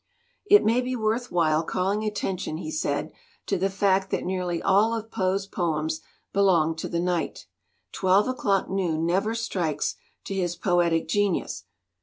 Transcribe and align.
"It 0.47 0.65
may 0.65 0.81
be 0.81 0.95
worth 0.95 1.31
while 1.31 1.61
calling 1.63 2.03
attention,*' 2.03 2.57
he 2.57 2.71
said, 2.71 3.11
"to 3.45 3.55
the 3.55 3.69
fact 3.69 4.09
that 4.09 4.23
nearly 4.23 4.59
all 4.59 4.95
of 4.95 5.11
Poe's 5.11 5.45
poems 5.45 6.01
belong 6.33 6.75
to 6.77 6.89
the 6.89 6.99
night. 6.99 7.45
Twelve 7.91 8.27
o'clock 8.27 8.67
noon 8.67 9.05
never 9.05 9.35
strikes 9.35 9.97
to 10.23 10.33
his 10.33 10.55
poetic 10.55 11.07
genius. 11.07 11.65